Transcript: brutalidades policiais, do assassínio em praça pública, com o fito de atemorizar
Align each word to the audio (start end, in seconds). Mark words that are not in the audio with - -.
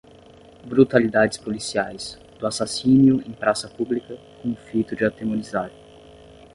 brutalidades 0.65 1.37
policiais, 1.37 2.17
do 2.39 2.47
assassínio 2.47 3.21
em 3.23 3.31
praça 3.31 3.67
pública, 3.69 4.17
com 4.41 4.49
o 4.51 4.55
fito 4.55 4.95
de 4.95 5.05
atemorizar 5.05 5.69